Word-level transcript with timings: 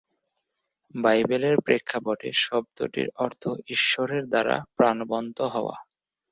বাইবেলের 0.95 1.55
প্রেক্ষাপটে 1.65 2.29
শব্দটির 2.43 3.07
অর্থ 3.15 3.43
ঈশ্বরের 3.67 4.23
দ্বারা 4.27 4.55
প্রাণবন্ত 4.77 5.37
হওয়া। 5.53 5.75